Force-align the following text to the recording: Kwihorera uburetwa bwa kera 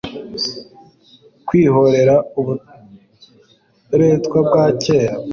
Kwihorera 1.47 2.15
uburetwa 2.39 4.37
bwa 4.47 4.65
kera 4.83 5.15